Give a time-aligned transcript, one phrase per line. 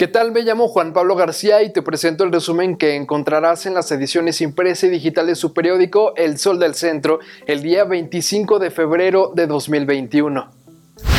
[0.00, 0.32] ¿Qué tal?
[0.32, 4.40] Me llamo Juan Pablo García y te presento el resumen que encontrarás en las ediciones
[4.40, 9.30] impresa y digital de su periódico El Sol del Centro el día 25 de febrero
[9.34, 10.48] de 2021.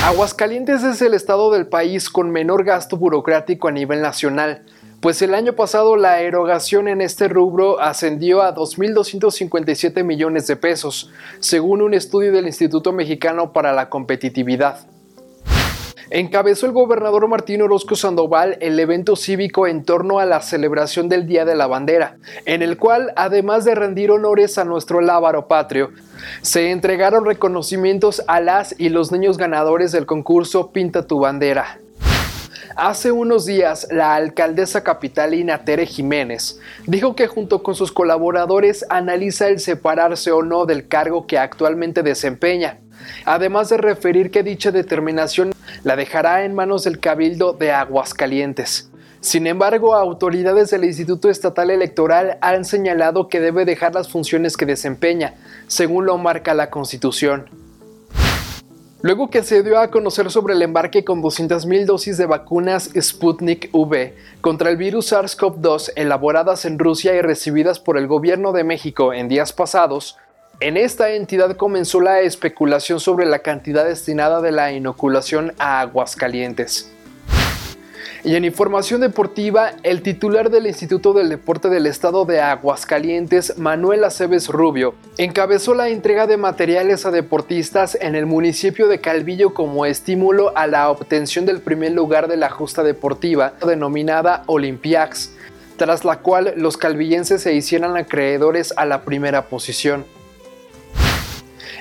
[0.03, 4.63] Aguascalientes es el estado del país con menor gasto burocrático a nivel nacional,
[4.99, 11.11] pues el año pasado la erogación en este rubro ascendió a 2.257 millones de pesos,
[11.39, 14.87] según un estudio del Instituto Mexicano para la Competitividad.
[16.13, 21.25] Encabezó el gobernador Martín Orozco Sandoval el evento cívico en torno a la celebración del
[21.25, 25.91] Día de la Bandera, en el cual, además de rendir honores a nuestro lábaro patrio,
[26.41, 31.79] se entregaron reconocimientos a las y los niños ganadores del concurso Pinta tu bandera.
[32.75, 39.47] Hace unos días, la alcaldesa capitalina Tere Jiménez dijo que junto con sus colaboradores analiza
[39.47, 42.79] el separarse o no del cargo que actualmente desempeña,
[43.23, 45.53] además de referir que dicha determinación
[45.83, 48.91] la dejará en manos del Cabildo de Aguascalientes.
[49.21, 54.65] Sin embargo, autoridades del Instituto Estatal Electoral han señalado que debe dejar las funciones que
[54.65, 55.35] desempeña,
[55.67, 57.45] según lo marca la Constitución.
[59.03, 63.69] Luego que se dio a conocer sobre el embarque con 200.000 dosis de vacunas Sputnik
[63.73, 69.11] V contra el virus SARS-CoV-2 elaboradas en Rusia y recibidas por el gobierno de México
[69.11, 70.17] en días pasados,
[70.61, 76.91] en esta entidad comenzó la especulación sobre la cantidad destinada de la inoculación a Aguascalientes.
[78.23, 84.03] Y en información deportiva, el titular del Instituto del Deporte del Estado de Aguascalientes, Manuel
[84.03, 89.87] Aceves Rubio, encabezó la entrega de materiales a deportistas en el municipio de Calvillo como
[89.87, 95.31] estímulo a la obtención del primer lugar de la justa deportiva denominada Olympiacs,
[95.77, 100.05] tras la cual los calvillenses se hicieran acreedores a la primera posición.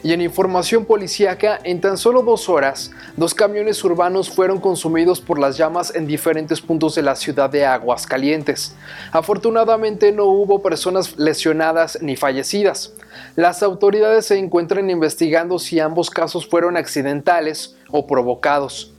[0.03, 5.39] Y en información policíaca, en tan solo dos horas, dos camiones urbanos fueron consumidos por
[5.39, 8.75] las llamas en diferentes puntos de la ciudad de Aguascalientes.
[9.13, 12.95] Afortunadamente no hubo personas lesionadas ni fallecidas.
[13.37, 18.93] Las autoridades se encuentran investigando si ambos casos fueron accidentales o provocados.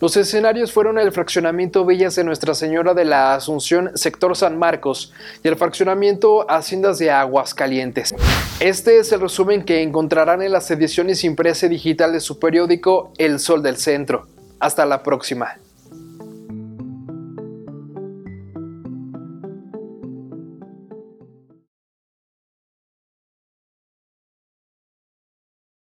[0.00, 5.12] Los escenarios fueron el fraccionamiento Villas de Nuestra Señora de la Asunción, sector San Marcos,
[5.44, 8.14] y el fraccionamiento Haciendas de Aguas Calientes.
[8.60, 13.12] Este es el resumen que encontrarán en las ediciones impresa y digital de su periódico
[13.18, 14.26] El Sol del Centro.
[14.58, 15.58] Hasta la próxima.